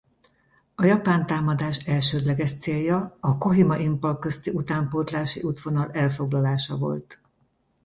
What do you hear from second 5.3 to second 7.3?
útvonal elfoglalása volt.